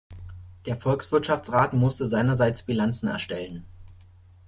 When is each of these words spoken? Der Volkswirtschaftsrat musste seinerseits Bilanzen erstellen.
Der 0.65 0.75
Volkswirtschaftsrat 0.75 1.73
musste 1.73 2.07
seinerseits 2.07 2.63
Bilanzen 2.63 3.07
erstellen. 3.07 3.65